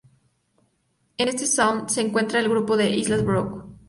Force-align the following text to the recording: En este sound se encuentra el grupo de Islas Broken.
En 1.19 1.27
este 1.29 1.45
sound 1.45 1.89
se 1.89 2.01
encuentra 2.01 2.39
el 2.39 2.49
grupo 2.49 2.75
de 2.75 2.89
Islas 2.89 3.23
Broken. 3.23 3.77